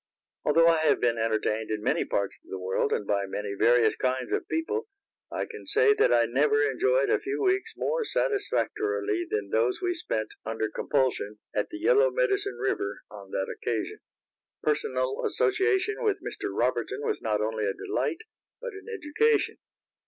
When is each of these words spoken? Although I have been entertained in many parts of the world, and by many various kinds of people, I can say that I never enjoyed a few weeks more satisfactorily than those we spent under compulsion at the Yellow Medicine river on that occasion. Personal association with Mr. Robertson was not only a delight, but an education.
Although 0.43 0.65
I 0.65 0.79
have 0.79 0.99
been 0.99 1.19
entertained 1.19 1.69
in 1.69 1.83
many 1.83 2.05
parts 2.05 2.35
of 2.43 2.49
the 2.49 2.57
world, 2.57 2.91
and 2.91 3.05
by 3.05 3.27
many 3.27 3.53
various 3.53 3.95
kinds 3.95 4.31
of 4.33 4.47
people, 4.47 4.87
I 5.31 5.45
can 5.45 5.67
say 5.67 5.93
that 5.93 6.11
I 6.11 6.25
never 6.25 6.63
enjoyed 6.63 7.11
a 7.11 7.19
few 7.19 7.39
weeks 7.43 7.75
more 7.77 8.03
satisfactorily 8.03 9.27
than 9.29 9.49
those 9.51 9.79
we 9.79 9.93
spent 9.93 10.29
under 10.43 10.71
compulsion 10.71 11.37
at 11.53 11.69
the 11.69 11.77
Yellow 11.77 12.09
Medicine 12.09 12.57
river 12.59 13.03
on 13.11 13.29
that 13.29 13.55
occasion. 13.55 13.99
Personal 14.63 15.23
association 15.23 15.97
with 16.03 16.17
Mr. 16.23 16.49
Robertson 16.51 17.01
was 17.03 17.21
not 17.21 17.39
only 17.39 17.67
a 17.67 17.73
delight, 17.75 18.23
but 18.59 18.73
an 18.73 18.87
education. 18.91 19.59